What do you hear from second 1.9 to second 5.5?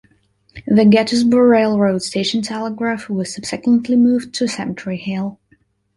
Station telegraph was subsequently moved to Cemetery Hill.